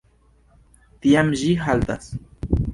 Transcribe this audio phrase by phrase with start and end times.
[1.05, 2.13] Tiam ĝi haltas.